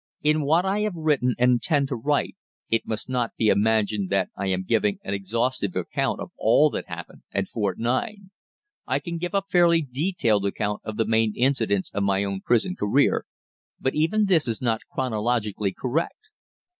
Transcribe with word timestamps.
In 0.23 0.41
what 0.41 0.65
I 0.65 0.79
have 0.79 0.95
written 0.95 1.35
and 1.37 1.51
intend 1.51 1.89
to 1.89 1.95
write 1.95 2.35
it 2.71 2.87
must 2.87 3.07
not 3.07 3.35
be 3.37 3.49
imagined 3.49 4.09
that 4.09 4.31
I 4.35 4.47
am 4.47 4.63
giving 4.63 4.97
an 5.03 5.13
exhaustive 5.13 5.75
account 5.75 6.19
of 6.19 6.31
all 6.39 6.71
that 6.71 6.87
happened 6.87 7.21
at 7.33 7.47
Fort 7.47 7.77
9. 7.77 8.31
I 8.87 8.97
can 8.97 9.19
give 9.19 9.35
a 9.35 9.43
fairly 9.43 9.83
detailed 9.83 10.47
account 10.47 10.81
of 10.83 10.97
the 10.97 11.05
main 11.05 11.35
incidents 11.35 11.91
of 11.91 12.01
my 12.01 12.23
own 12.23 12.41
prison 12.41 12.75
career, 12.75 13.27
but 13.79 13.93
even 13.93 14.25
this 14.25 14.47
is 14.47 14.59
not 14.59 14.81
chronologically 14.91 15.71
correct. 15.71 16.31